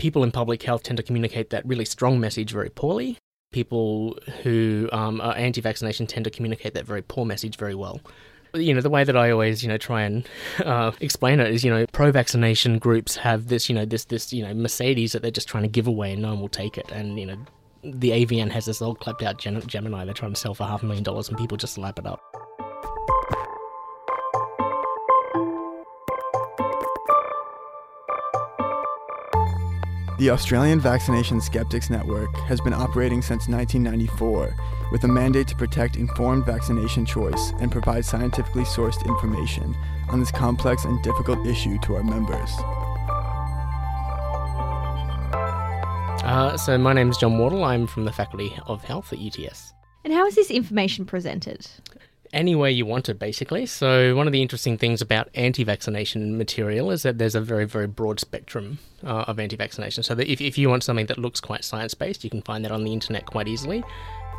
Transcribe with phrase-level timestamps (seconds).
[0.00, 3.18] people in public health tend to communicate that really strong message very poorly.
[3.52, 8.00] People who um, are anti vaccination tend to communicate that very poor message very well.
[8.54, 10.26] You know, the way that I always, you know, try and
[10.64, 14.42] uh, explain it is, you know, pro-vaccination groups have this, you know, this, this, you
[14.42, 16.90] know, Mercedes that they're just trying to give away and no one will take it.
[16.90, 17.36] And, you know,
[17.84, 20.86] the AVN has this old clapped out Gemini they're trying to sell for half a
[20.86, 22.20] million dollars and people just lap it up.
[30.20, 34.54] The Australian Vaccination Skeptics Network has been operating since 1994
[34.92, 39.74] with a mandate to protect informed vaccination choice and provide scientifically sourced information
[40.10, 42.50] on this complex and difficult issue to our members.
[46.22, 47.64] Uh, so, my name is John Wardle.
[47.64, 49.72] I'm from the Faculty of Health at UTS.
[50.04, 51.66] And how is this information presented?
[52.32, 53.66] Any way you want basically.
[53.66, 57.64] So, one of the interesting things about anti vaccination material is that there's a very,
[57.66, 60.02] very broad spectrum uh, of anti vaccination.
[60.02, 62.64] So, that if, if you want something that looks quite science based, you can find
[62.64, 63.82] that on the internet quite easily.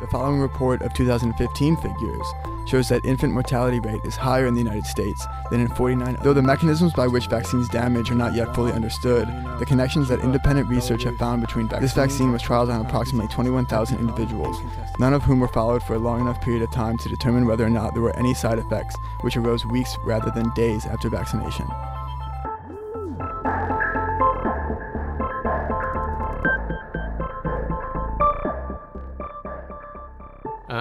[0.02, 2.26] The following report of 2015 figures
[2.66, 6.18] shows that infant mortality rate is higher in the United States than in 49.
[6.24, 9.28] Though the mechanisms by which vaccines damage are not yet fully understood,
[9.60, 11.94] the connections that independent research have found between vaccines.
[11.94, 14.56] This vaccine was trialed on approximately 21,000 individuals,
[14.98, 17.64] none of whom were followed for a long enough period of time to determine whether
[17.64, 21.68] or not there were any side effects, which arose weeks rather than days after vaccination.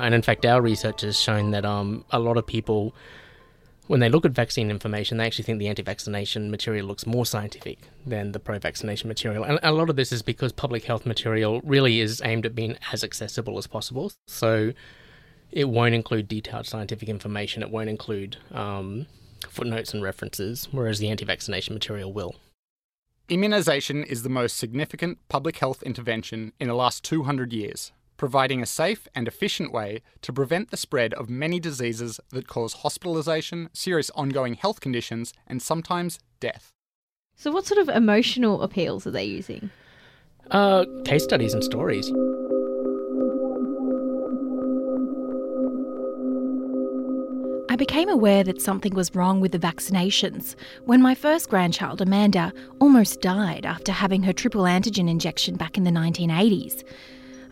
[0.01, 2.95] And in fact, our research has shown that um, a lot of people,
[3.87, 7.25] when they look at vaccine information, they actually think the anti vaccination material looks more
[7.25, 9.43] scientific than the pro vaccination material.
[9.43, 12.77] And a lot of this is because public health material really is aimed at being
[12.91, 14.11] as accessible as possible.
[14.27, 14.73] So
[15.51, 19.07] it won't include detailed scientific information, it won't include um,
[19.47, 22.35] footnotes and references, whereas the anti vaccination material will.
[23.29, 27.91] Immunisation is the most significant public health intervention in the last 200 years
[28.21, 32.75] providing a safe and efficient way to prevent the spread of many diseases that cause
[32.75, 36.71] hospitalisation, serious ongoing health conditions, and sometimes death.
[37.35, 39.71] So, what sort of emotional appeals are they using?
[40.51, 42.11] Uh, case studies and stories.
[47.71, 50.55] I became aware that something was wrong with the vaccinations
[50.85, 55.85] when my first grandchild, Amanda, almost died after having her triple antigen injection back in
[55.85, 56.83] the 1980s.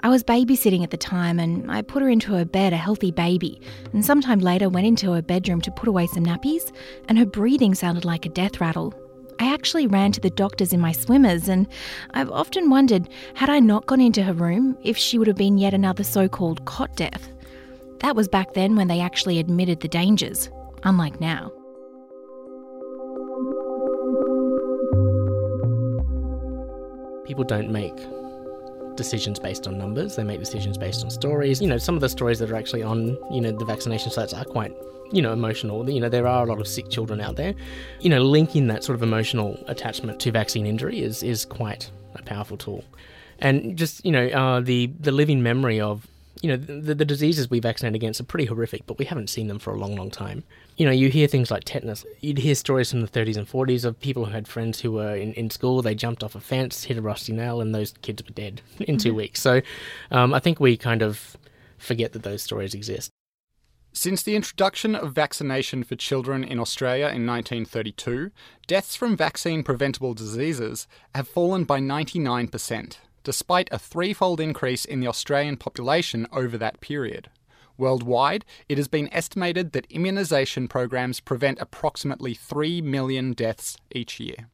[0.01, 3.11] I was babysitting at the time and I put her into her bed, a healthy
[3.11, 3.59] baby,
[3.91, 6.71] and sometime later went into her bedroom to put away some nappies,
[7.09, 8.93] and her breathing sounded like a death rattle.
[9.39, 11.67] I actually ran to the doctors in my swimmers, and
[12.11, 15.57] I've often wondered had I not gone into her room if she would have been
[15.57, 17.29] yet another so called cot death.
[17.99, 20.49] That was back then when they actually admitted the dangers,
[20.83, 21.51] unlike now.
[27.25, 27.97] People don't make
[28.99, 30.15] decisions based on numbers.
[30.17, 31.61] They make decisions based on stories.
[31.61, 34.33] You know, some of the stories that are actually on, you know, the vaccination sites
[34.33, 34.73] are quite,
[35.11, 35.89] you know, emotional.
[35.89, 37.53] You know, there are a lot of sick children out there.
[38.01, 42.21] You know, linking that sort of emotional attachment to vaccine injury is is quite a
[42.21, 42.83] powerful tool.
[43.39, 46.05] And just, you know, uh, the the living memory of
[46.41, 49.47] you know, the, the diseases we vaccinate against are pretty horrific, but we haven't seen
[49.47, 50.43] them for a long, long time.
[50.77, 52.05] You know, you hear things like tetanus.
[52.21, 55.15] You'd hear stories from the 30s and 40s of people who had friends who were
[55.15, 58.23] in, in school, they jumped off a fence, hit a rusty nail, and those kids
[58.23, 59.17] were dead in two mm-hmm.
[59.17, 59.41] weeks.
[59.41, 59.61] So
[60.11, 61.37] um, I think we kind of
[61.77, 63.11] forget that those stories exist.
[63.91, 68.31] Since the introduction of vaccination for children in Australia in 1932,
[68.67, 72.97] deaths from vaccine preventable diseases have fallen by 99%
[73.29, 77.29] despite a threefold increase in the Australian population over that period.
[77.77, 84.49] Worldwide, it has been estimated that immunisation programs prevent approximately 3 million deaths each year.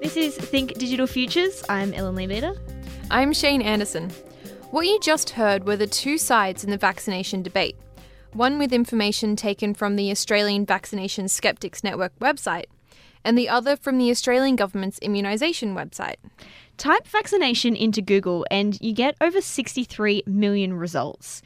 [0.00, 1.62] This is Think Digital Futures.
[1.68, 2.56] I'm Ellen Leabeater.
[3.10, 4.10] I'm Shane Anderson.
[4.72, 7.76] What you just heard were the two sides in the vaccination debate
[8.32, 12.66] one with information taken from the Australian Vaccination Skeptics Network website,
[13.24, 16.16] and the other from the Australian Government's immunisation website.
[16.76, 21.40] Type vaccination into Google and you get over 63 million results.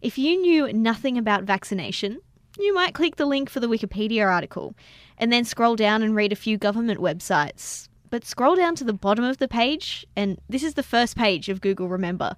[0.00, 2.20] If you knew nothing about vaccination,
[2.58, 4.74] you might click the link for the Wikipedia article
[5.16, 7.88] and then scroll down and read a few government websites.
[8.12, 11.48] But scroll down to the bottom of the page, and this is the first page
[11.48, 12.36] of Google Remember.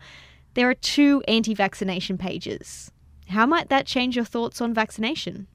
[0.54, 2.92] There are two anti vaccination pages.
[3.26, 5.48] How might that change your thoughts on vaccination?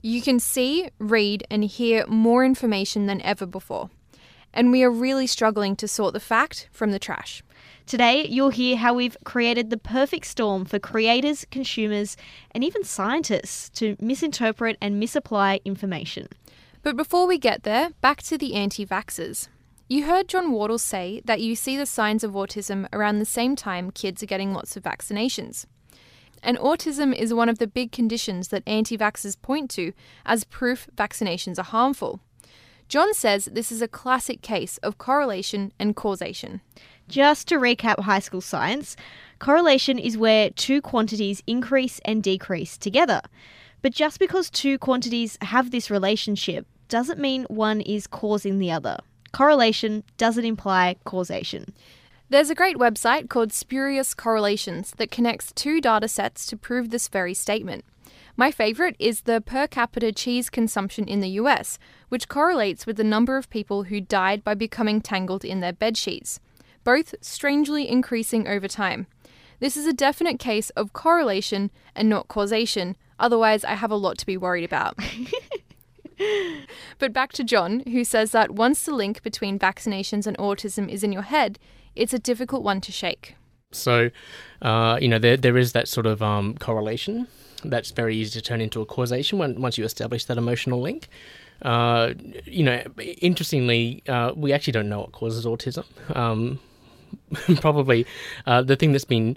[0.00, 3.90] You can see, read, and hear more information than ever before.
[4.54, 7.42] and we are really struggling to sort the fact from the trash.
[7.86, 12.16] Today, you'll hear how we've created the perfect storm for creators, consumers,
[12.52, 16.28] and even scientists to misinterpret and misapply information.
[16.82, 19.48] But before we get there, back to the anti vaxxers.
[19.88, 23.54] You heard John Wardle say that you see the signs of autism around the same
[23.54, 25.66] time kids are getting lots of vaccinations.
[26.42, 29.92] And autism is one of the big conditions that anti vaxxers point to
[30.26, 32.20] as proof vaccinations are harmful.
[32.88, 36.62] John says this is a classic case of correlation and causation.
[37.06, 38.96] Just to recap high school science,
[39.38, 43.22] correlation is where two quantities increase and decrease together.
[43.82, 48.98] But just because two quantities have this relationship doesn't mean one is causing the other.
[49.32, 51.74] Correlation doesn't imply causation.
[52.28, 57.08] There's a great website called Spurious Correlations that connects two data sets to prove this
[57.08, 57.84] very statement.
[58.36, 61.78] My favourite is the per capita cheese consumption in the US,
[62.08, 65.96] which correlates with the number of people who died by becoming tangled in their bed
[65.96, 66.40] sheets,
[66.84, 69.06] both strangely increasing over time.
[69.60, 74.18] This is a definite case of correlation and not causation, otherwise, I have a lot
[74.18, 74.98] to be worried about.
[76.98, 81.02] but back to John, who says that once the link between vaccinations and autism is
[81.02, 81.58] in your head,
[81.96, 83.36] it's a difficult one to shake.
[83.70, 84.10] So,
[84.60, 87.26] uh, you know, there there is that sort of um, correlation
[87.64, 91.08] that's very easy to turn into a causation when, once you establish that emotional link.
[91.62, 92.12] Uh,
[92.44, 95.84] you know, interestingly, uh, we actually don't know what causes autism.
[96.14, 96.58] Um,
[97.60, 98.06] probably
[98.46, 99.36] uh, the thing that's been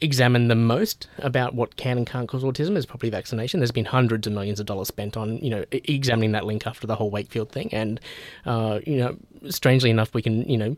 [0.00, 3.60] examined the most about what can and can't cause autism is probably vaccination.
[3.60, 6.86] There's been hundreds of millions of dollars spent on you know examining that link after
[6.86, 8.00] the whole Wakefield thing, and
[8.46, 9.16] uh, you know,
[9.50, 10.76] strangely enough, we can you know.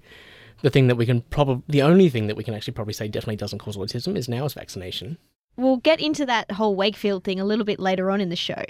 [0.63, 3.09] The thing that we can probably, the only thing that we can actually probably say
[3.09, 5.17] definitely doesn't cause autism is now is vaccination.
[5.57, 8.65] We'll get into that whole Wakefield thing a little bit later on in the show.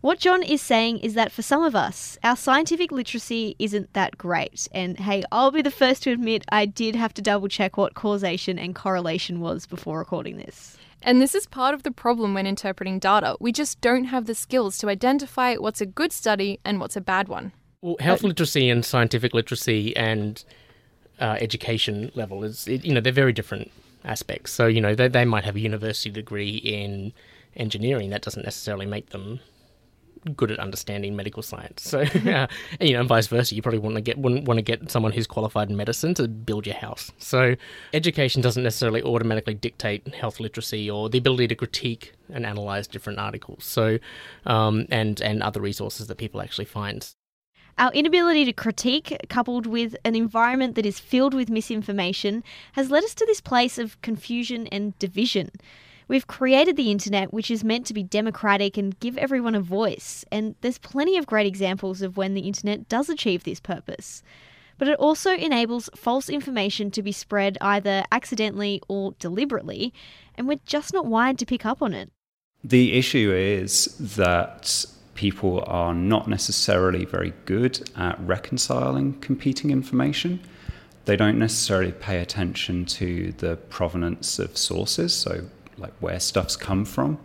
[0.00, 4.16] What John is saying is that for some of us, our scientific literacy isn't that
[4.16, 4.66] great.
[4.72, 7.92] And hey, I'll be the first to admit I did have to double check what
[7.92, 10.78] causation and correlation was before recording this.
[11.02, 13.36] And this is part of the problem when interpreting data.
[13.40, 17.00] We just don't have the skills to identify what's a good study and what's a
[17.02, 17.52] bad one.
[17.82, 20.42] Well, health literacy and scientific literacy and
[21.18, 23.70] uh, education level is, you know, they're very different
[24.04, 24.52] aspects.
[24.52, 27.12] So, you know, they, they might have a university degree in
[27.56, 28.10] engineering.
[28.10, 29.40] That doesn't necessarily make them
[30.36, 31.82] good at understanding medical science.
[31.82, 32.46] So, uh,
[32.80, 33.54] you know, and vice versa.
[33.54, 36.28] You probably want to get wouldn't want to get someone who's qualified in medicine to
[36.28, 37.10] build your house.
[37.18, 37.56] So,
[37.92, 43.18] education doesn't necessarily automatically dictate health literacy or the ability to critique and analyze different
[43.18, 43.64] articles.
[43.64, 43.98] So,
[44.46, 47.14] um, and and other resources that people actually find.
[47.80, 53.04] Our inability to critique, coupled with an environment that is filled with misinformation, has led
[53.04, 55.50] us to this place of confusion and division.
[56.06, 60.26] We've created the internet, which is meant to be democratic and give everyone a voice,
[60.30, 64.22] and there's plenty of great examples of when the internet does achieve this purpose.
[64.76, 69.94] But it also enables false information to be spread either accidentally or deliberately,
[70.34, 72.12] and we're just not wired to pick up on it.
[72.62, 74.84] The issue is that
[75.14, 80.40] people are not necessarily very good at reconciling competing information.
[81.04, 85.46] They don't necessarily pay attention to the provenance of sources, so
[85.76, 87.18] like where stuff's come from,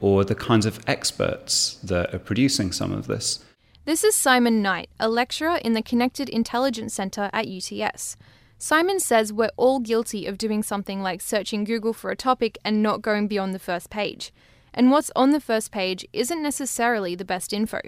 [0.00, 3.44] or the kinds of experts that are producing some of this.
[3.84, 8.16] This is Simon Knight, a lecturer in the Connected Intelligence Centre at UTS.
[8.58, 12.82] Simon says we're all guilty of doing something like searching Google for a topic and
[12.82, 14.32] not going beyond the first page.
[14.74, 17.80] And what's on the first page isn't necessarily the best info.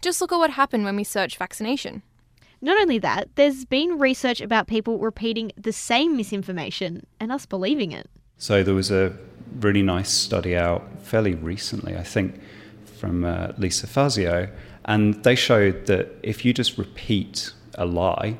[0.00, 2.02] Just look at what happened when we searched vaccination.
[2.60, 7.92] Not only that, there's been research about people repeating the same misinformation and us believing
[7.92, 8.08] it.
[8.36, 9.16] So there was a
[9.60, 12.40] really nice study out fairly recently, I think,
[12.98, 14.48] from uh, Lisa Fazio,
[14.84, 18.36] and they showed that if you just repeat a lie,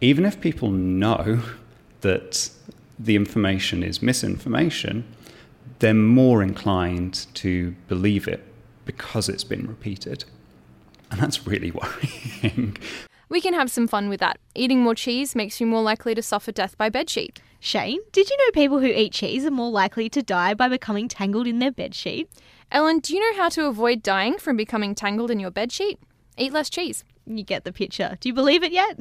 [0.00, 1.42] even if people know
[2.02, 2.50] that
[2.98, 5.04] the information is misinformation,
[5.82, 8.40] they're more inclined to believe it
[8.84, 10.24] because it's been repeated.
[11.10, 11.70] And that's really
[12.42, 12.78] worrying.
[13.28, 14.38] We can have some fun with that.
[14.54, 17.38] Eating more cheese makes you more likely to suffer death by bedsheet.
[17.58, 21.08] Shane, did you know people who eat cheese are more likely to die by becoming
[21.08, 22.28] tangled in their bedsheet?
[22.70, 25.98] Ellen, do you know how to avoid dying from becoming tangled in your bedsheet?
[26.38, 27.04] Eat less cheese.
[27.26, 28.16] You get the picture.
[28.20, 29.00] Do you believe it yet?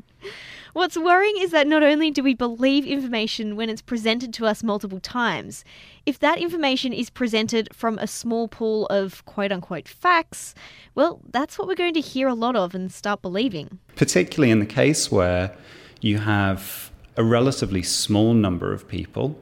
[0.74, 4.64] What's worrying is that not only do we believe information when it's presented to us
[4.64, 5.66] multiple times,
[6.06, 10.56] if that information is presented from a small pool of quote unquote facts,
[10.96, 13.80] well, that's what we're going to hear a lot of and start believing.
[13.98, 15.54] Particularly in the case where
[16.00, 19.38] you have a relatively small number of people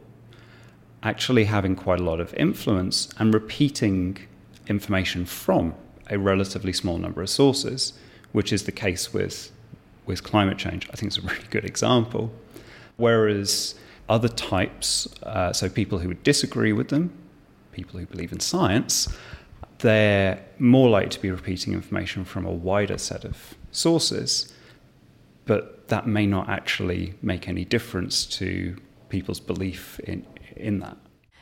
[1.04, 4.18] actually having quite a lot of influence and repeating
[4.68, 5.76] information from
[6.10, 7.94] a relatively small number of sources,
[8.32, 9.52] which is the case with
[10.10, 12.34] with climate change, I think is a really good example.
[12.98, 13.76] Whereas
[14.10, 17.12] other types, uh, so people who would disagree with them,
[17.72, 19.16] people who believe in science,
[19.78, 24.52] they're more likely to be repeating information from a wider set of sources,
[25.46, 28.76] but that may not actually make any difference to
[29.10, 30.26] people's belief in,
[30.56, 30.98] in that.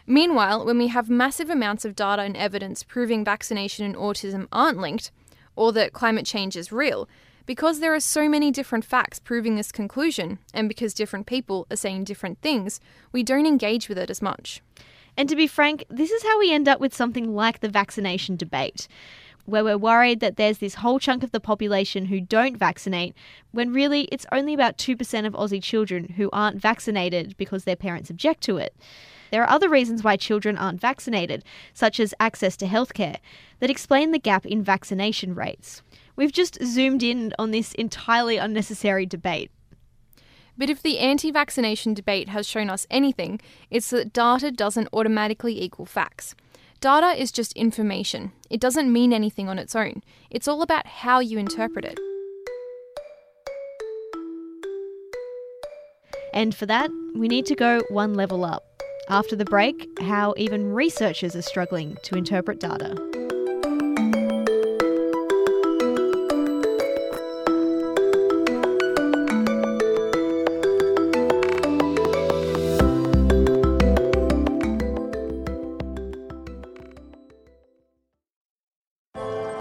[0.06, 4.78] Meanwhile, when we have massive amounts of data and evidence proving vaccination and autism aren't
[4.78, 5.12] linked,
[5.56, 7.10] or that climate change is real,
[7.48, 11.78] because there are so many different facts proving this conclusion, and because different people are
[11.78, 12.80] saying different things,
[13.12, 14.62] we don't engage with it as much.
[15.16, 18.36] And to be frank, this is how we end up with something like the vaccination
[18.36, 18.88] debate,
[19.46, 23.16] where we're worried that there's this whole chunk of the population who don't vaccinate,
[23.52, 28.10] when really it's only about 2% of Aussie children who aren't vaccinated because their parents
[28.10, 28.76] object to it.
[29.32, 33.18] There are other reasons why children aren't vaccinated, such as access to healthcare,
[33.60, 35.82] that explain the gap in vaccination rates.
[36.18, 39.52] We've just zoomed in on this entirely unnecessary debate.
[40.58, 45.62] But if the anti vaccination debate has shown us anything, it's that data doesn't automatically
[45.62, 46.36] equal facts.
[46.82, 48.32] Data is just information.
[48.50, 50.02] It doesn't mean anything on its own.
[50.32, 52.00] It's all about how you interpret it.
[56.34, 58.64] And for that, we need to go one level up.
[59.10, 63.17] After the break, how even researchers are struggling to interpret data.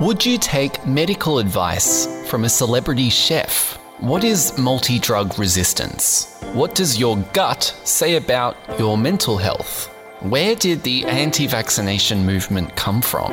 [0.06, 3.76] Would you take medical advice from a celebrity chef?
[3.98, 6.38] What is multi drug resistance?
[6.52, 9.88] What does your gut say about your mental health?
[10.20, 13.32] Where did the anti vaccination movement come from?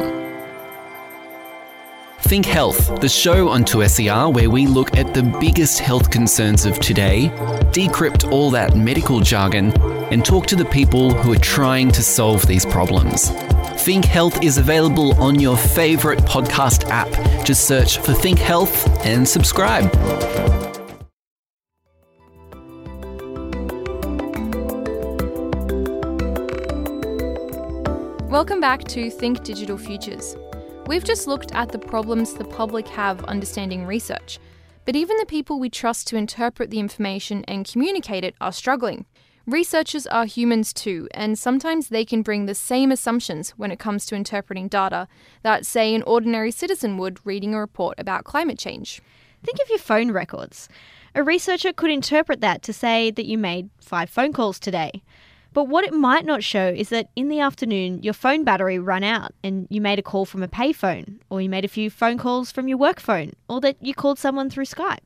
[2.22, 6.80] Think Health, the show on 2SER where we look at the biggest health concerns of
[6.80, 7.30] today,
[7.72, 9.72] decrypt all that medical jargon,
[10.12, 13.32] and talk to the people who are trying to solve these problems.
[13.84, 17.10] Think Health is available on your favourite podcast app.
[17.44, 19.94] Just search for Think Health and subscribe.
[28.32, 30.38] Welcome back to Think Digital Futures.
[30.88, 34.40] We've just looked at the problems the public have understanding research,
[34.86, 39.06] but even the people we trust to interpret the information and communicate it are struggling.
[39.46, 44.06] Researchers are humans too, and sometimes they can bring the same assumptions when it comes
[44.06, 45.06] to interpreting data
[45.42, 49.02] that, say, an ordinary citizen would reading a report about climate change.
[49.44, 50.70] Think of your phone records.
[51.14, 55.04] A researcher could interpret that to say that you made five phone calls today.
[55.52, 59.04] But what it might not show is that in the afternoon your phone battery ran
[59.04, 62.18] out and you made a call from a payphone, or you made a few phone
[62.18, 65.00] calls from your work phone, or that you called someone through Skype.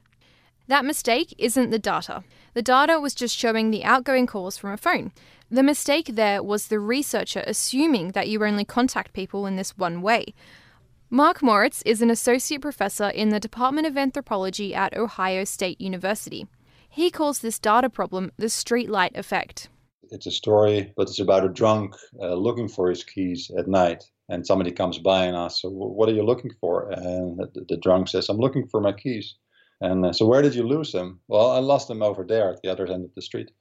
[0.68, 2.24] That mistake isn't the data.
[2.54, 5.12] The data was just showing the outgoing calls from a phone.
[5.50, 10.02] The mistake there was the researcher assuming that you only contact people in this one
[10.02, 10.34] way.
[11.10, 16.48] Mark Moritz is an associate professor in the Department of Anthropology at Ohio State University.
[16.90, 19.70] He calls this data problem the streetlight effect.
[20.12, 24.04] It's a story, but it's about a drunk uh, looking for his keys at night.
[24.28, 26.90] And somebody comes by and asks, What are you looking for?
[26.90, 29.36] And the, the drunk says, I'm looking for my keys.
[29.81, 31.19] And uh, so, where did you lose them?
[31.27, 33.51] Well, I lost them over there at the other end of the street.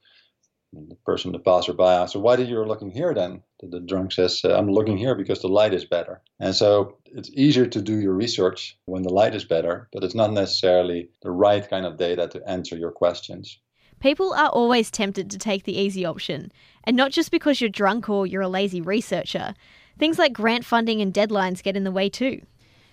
[0.74, 3.42] And the person, the passerby, asks, so why did you looking here then?
[3.60, 6.20] The, the drunk says, uh, I'm looking here because the light is better.
[6.40, 10.14] And so, it's easier to do your research when the light is better, but it's
[10.14, 13.58] not necessarily the right kind of data to answer your questions.
[14.00, 16.52] People are always tempted to take the easy option,
[16.84, 19.54] and not just because you're drunk or you're a lazy researcher.
[19.98, 22.42] Things like grant funding and deadlines get in the way too.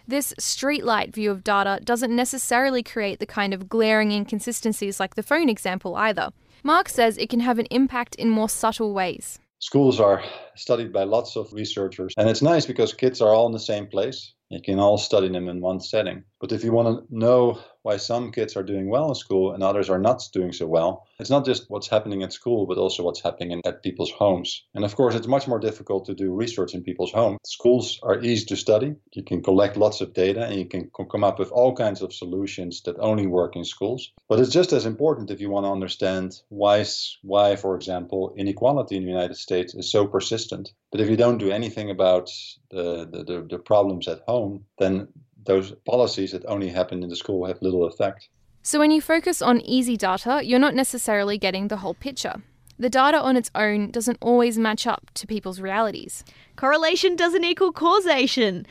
[0.07, 5.23] This streetlight view of data doesn't necessarily create the kind of glaring inconsistencies like the
[5.23, 6.31] phone example either.
[6.61, 9.39] Mark says it can have an impact in more subtle ways.
[9.59, 10.21] Schools are
[10.55, 13.87] studied by lots of researchers, and it's nice because kids are all in the same
[13.87, 14.33] place.
[14.49, 16.25] You can all study them in one setting.
[16.43, 19.63] But if you want to know why some kids are doing well in school and
[19.63, 23.01] others are not doing so well, it's not just what's happening at school, but also
[23.01, 24.65] what's happening at people's homes.
[24.75, 27.39] And of course, it's much more difficult to do research in people's homes.
[27.45, 28.93] Schools are easy to study.
[29.13, 32.11] You can collect lots of data and you can come up with all kinds of
[32.11, 34.11] solutions that only work in schools.
[34.27, 36.83] But it's just as important if you want to understand why,
[37.21, 40.73] why for example, inequality in the United States is so persistent.
[40.91, 42.29] But if you don't do anything about
[42.69, 45.07] the, the, the, the problems at home, then
[45.45, 48.29] those policies that only happen in the school have little effect.
[48.61, 52.41] So, when you focus on easy data, you're not necessarily getting the whole picture.
[52.79, 56.23] The data on its own doesn't always match up to people's realities.
[56.55, 58.65] Correlation doesn't equal causation.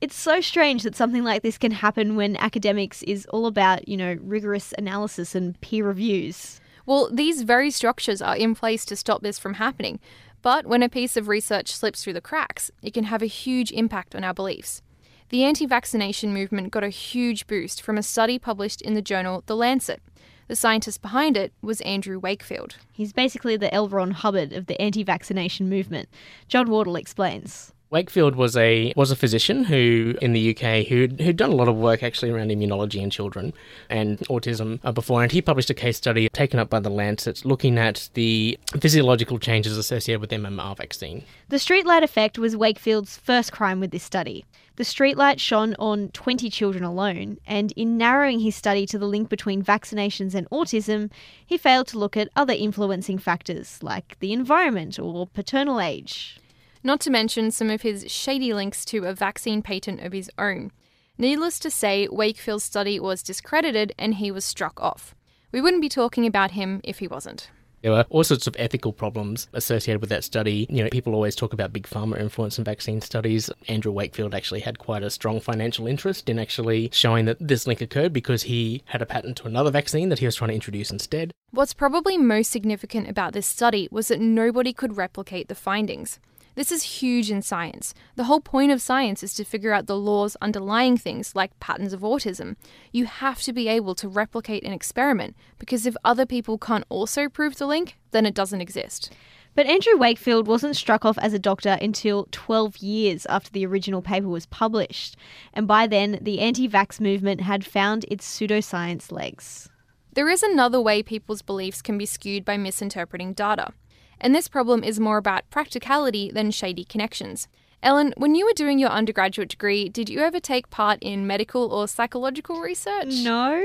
[0.00, 3.96] It's so strange that something like this can happen when academics is all about, you
[3.96, 6.60] know, rigorous analysis and peer reviews.
[6.86, 9.98] Well, these very structures are in place to stop this from happening.
[10.40, 13.72] But when a piece of research slips through the cracks, it can have a huge
[13.72, 14.82] impact on our beliefs.
[15.30, 19.42] The anti vaccination movement got a huge boost from a study published in the journal
[19.44, 20.00] The Lancet.
[20.46, 22.76] The scientist behind it was Andrew Wakefield.
[22.92, 23.90] He's basically the L.
[23.90, 26.08] Ron Hubbard of the anti vaccination movement.
[26.48, 27.74] John Wardle explains.
[27.90, 31.68] Wakefield was a was a physician who in the UK who who'd done a lot
[31.68, 33.52] of work actually around immunology in children
[33.88, 37.44] and autism uh, before, and he published a case study taken up by the Lancet
[37.44, 41.24] looking at the physiological changes associated with MMR vaccine.
[41.48, 44.44] The streetlight effect was Wakefield's first crime with this study.
[44.78, 49.28] The streetlight shone on 20 children alone, and in narrowing his study to the link
[49.28, 51.10] between vaccinations and autism,
[51.44, 56.40] he failed to look at other influencing factors like the environment or paternal age
[56.82, 60.70] not to mention some of his shady links to a vaccine patent of his own.
[61.16, 65.14] Needless to say, Wakefield's study was discredited and he was struck off.
[65.50, 67.50] We wouldn't be talking about him if he wasn't.
[67.82, 70.66] There were all sorts of ethical problems associated with that study.
[70.68, 73.50] You know, people always talk about big pharma influence in vaccine studies.
[73.68, 77.80] Andrew Wakefield actually had quite a strong financial interest in actually showing that this link
[77.80, 80.90] occurred because he had a patent to another vaccine that he was trying to introduce
[80.90, 81.32] instead.
[81.50, 86.18] What's probably most significant about this study was that nobody could replicate the findings.
[86.58, 87.94] This is huge in science.
[88.16, 91.92] The whole point of science is to figure out the laws underlying things like patterns
[91.92, 92.56] of autism.
[92.90, 97.28] You have to be able to replicate an experiment because if other people can't also
[97.28, 99.12] prove the link, then it doesn't exist.
[99.54, 104.02] But Andrew Wakefield wasn't struck off as a doctor until 12 years after the original
[104.02, 105.16] paper was published,
[105.54, 109.68] and by then the anti vax movement had found its pseudoscience legs.
[110.14, 113.74] There is another way people's beliefs can be skewed by misinterpreting data
[114.20, 117.48] and this problem is more about practicality than shady connections.
[117.82, 121.72] Ellen, when you were doing your undergraduate degree, did you ever take part in medical
[121.72, 123.22] or psychological research?
[123.22, 123.64] No.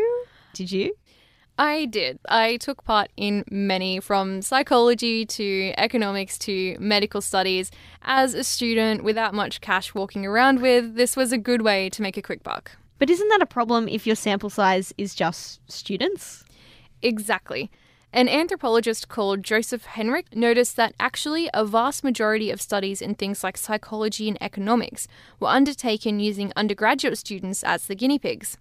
[0.54, 0.96] Did you?
[1.58, 2.20] I did.
[2.28, 7.70] I took part in many, from psychology to economics to medical studies.
[8.02, 12.02] As a student without much cash walking around with, this was a good way to
[12.02, 12.72] make a quick buck.
[12.98, 16.44] But isn't that a problem if your sample size is just students?
[17.02, 17.70] Exactly.
[18.16, 23.44] An anthropologist called Joseph Henrich noticed that actually a vast majority of studies in things
[23.44, 25.08] like psychology and economics
[25.40, 28.56] were undertaken using undergraduate students as the guinea pigs.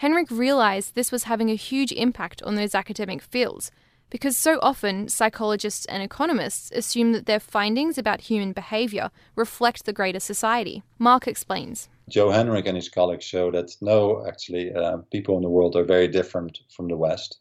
[0.00, 3.70] Henrich realized this was having a huge impact on those academic fields,
[4.08, 9.92] because so often psychologists and economists assume that their findings about human behavior reflect the
[9.92, 10.82] greater society.
[10.98, 11.90] Mark explains.
[12.08, 15.84] Joe Henrich and his colleagues show that no, actually, uh, people in the world are
[15.84, 17.40] very different from the West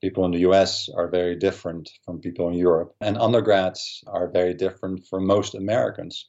[0.00, 4.54] people in the US are very different from people in Europe, and undergrads are very
[4.54, 6.26] different from most Americans.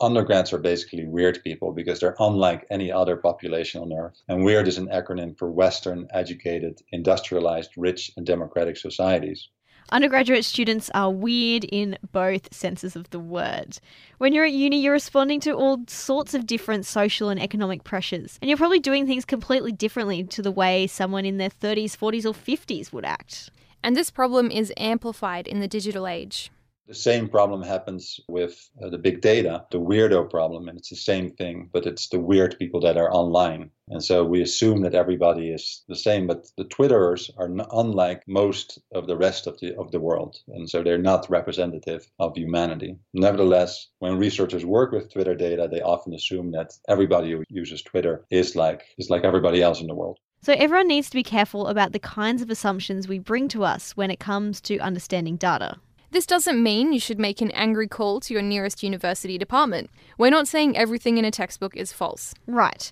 [0.00, 4.22] Undergrads are basically weird people because they're unlike any other population on earth.
[4.28, 9.48] And weird is an acronym for Western, educated, industrialized, rich, and democratic societies.
[9.90, 13.78] Undergraduate students are weird in both senses of the word.
[14.18, 18.38] When you're at uni, you're responding to all sorts of different social and economic pressures,
[18.40, 22.24] and you're probably doing things completely differently to the way someone in their 30s, 40s,
[22.24, 23.50] or 50s would act.
[23.82, 26.50] And this problem is amplified in the digital age.
[26.90, 30.96] The same problem happens with uh, the big data, the weirdo problem, and it's the
[30.96, 33.70] same thing, but it's the weird people that are online.
[33.90, 38.26] And so we assume that everybody is the same, but the Twitterers are n- unlike
[38.26, 42.36] most of the rest of the of the world, and so they're not representative of
[42.36, 42.96] humanity.
[43.14, 48.26] Nevertheless, when researchers work with Twitter data, they often assume that everybody who uses Twitter
[48.30, 50.18] is like is like everybody else in the world.
[50.42, 53.96] So everyone needs to be careful about the kinds of assumptions we bring to us
[53.96, 55.78] when it comes to understanding data.
[56.12, 59.90] This doesn't mean you should make an angry call to your nearest university department.
[60.18, 62.34] We're not saying everything in a textbook is false.
[62.48, 62.90] Right.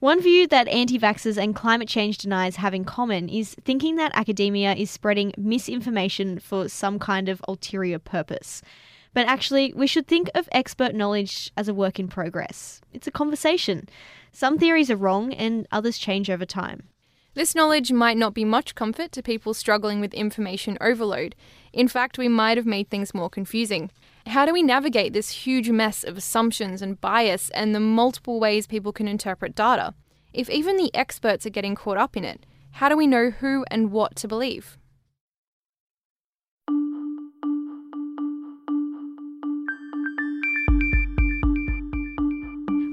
[0.00, 4.10] One view that anti vaxxers and climate change deniers have in common is thinking that
[4.14, 8.62] academia is spreading misinformation for some kind of ulterior purpose.
[9.14, 12.80] But actually, we should think of expert knowledge as a work in progress.
[12.92, 13.88] It's a conversation.
[14.32, 16.82] Some theories are wrong and others change over time.
[17.36, 21.34] This knowledge might not be much comfort to people struggling with information overload.
[21.70, 23.90] In fact, we might have made things more confusing.
[24.28, 28.66] How do we navigate this huge mess of assumptions and bias and the multiple ways
[28.66, 29.92] people can interpret data?
[30.32, 33.66] If even the experts are getting caught up in it, how do we know who
[33.70, 34.78] and what to believe?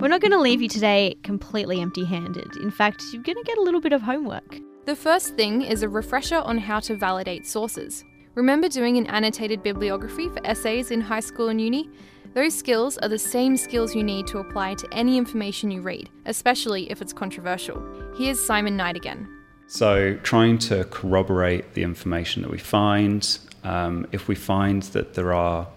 [0.03, 2.57] We're not going to leave you today completely empty handed.
[2.57, 4.59] In fact, you're going to get a little bit of homework.
[4.83, 8.03] The first thing is a refresher on how to validate sources.
[8.35, 11.89] Remember doing an annotated bibliography for essays in high school and uni?
[12.33, 16.09] Those skills are the same skills you need to apply to any information you read,
[16.25, 17.81] especially if it's controversial.
[18.17, 19.25] Here's Simon Knight again.
[19.67, 25.31] So, trying to corroborate the information that we find, um, if we find that there
[25.31, 25.69] are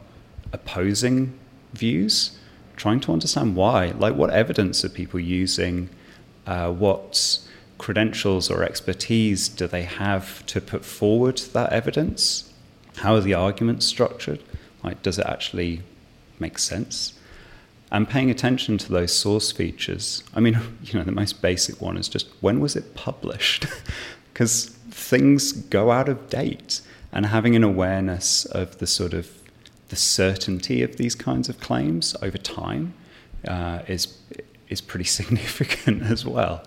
[0.52, 1.38] opposing
[1.74, 2.36] views,
[2.76, 3.92] trying to understand why.
[3.92, 5.88] Like, what evidence are people using?
[6.46, 7.40] Uh, what
[7.78, 12.52] credentials or expertise do they have to put forward that evidence?
[12.96, 14.42] How are the arguments structured?
[14.82, 15.82] Like, does it actually
[16.38, 17.14] make sense?
[17.90, 20.22] And paying attention to those source features.
[20.34, 23.66] I mean, you know, the most basic one is just when was it published?
[24.32, 26.82] Because things go out of date.
[27.10, 29.35] And having an awareness of the sort of
[29.88, 32.94] the certainty of these kinds of claims over time
[33.46, 34.18] uh, is
[34.68, 36.62] is pretty significant as well.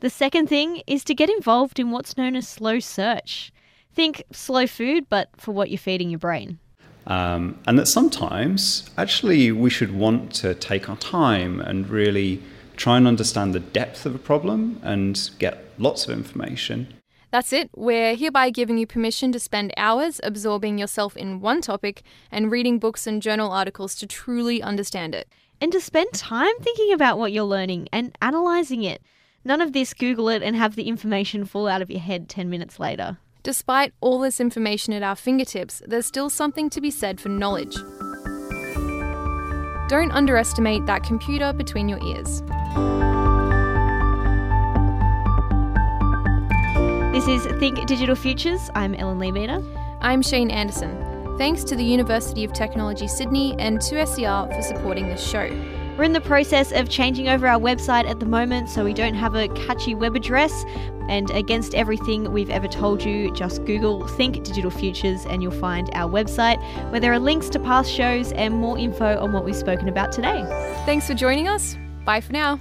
[0.00, 3.52] The second thing is to get involved in what's known as slow search.
[3.94, 6.58] Think slow food, but for what you're feeding your brain.
[7.06, 12.42] Um, and that sometimes actually we should want to take our time and really
[12.76, 16.92] try and understand the depth of a problem and get lots of information.
[17.34, 17.68] That's it.
[17.74, 22.78] We're hereby giving you permission to spend hours absorbing yourself in one topic and reading
[22.78, 25.26] books and journal articles to truly understand it.
[25.60, 29.02] And to spend time thinking about what you're learning and analysing it.
[29.44, 32.48] None of this Google it and have the information fall out of your head 10
[32.48, 33.18] minutes later.
[33.42, 37.74] Despite all this information at our fingertips, there's still something to be said for knowledge.
[39.88, 42.44] Don't underestimate that computer between your ears.
[47.14, 48.70] This is Think Digital Futures.
[48.74, 49.64] I'm Ellen Leabeater.
[50.00, 51.38] I'm Shane Anderson.
[51.38, 55.48] Thanks to the University of Technology Sydney and 2SER for supporting this show.
[55.96, 59.14] We're in the process of changing over our website at the moment, so we don't
[59.14, 60.64] have a catchy web address.
[61.08, 65.88] And against everything we've ever told you, just Google Think Digital Futures and you'll find
[65.92, 69.54] our website where there are links to past shows and more info on what we've
[69.54, 70.42] spoken about today.
[70.84, 71.76] Thanks for joining us.
[72.04, 72.58] Bye for now.